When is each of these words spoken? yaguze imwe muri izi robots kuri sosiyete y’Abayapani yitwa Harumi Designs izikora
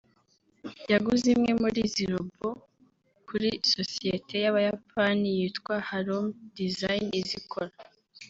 yaguze 0.91 1.25
imwe 1.35 1.51
muri 1.61 1.79
izi 1.87 2.03
robots 2.13 2.63
kuri 3.27 3.49
sosiyete 3.73 4.35
y’Abayapani 4.43 5.27
yitwa 5.37 5.73
Harumi 5.89 6.33
Designs 6.57 7.15
izikora 7.21 7.71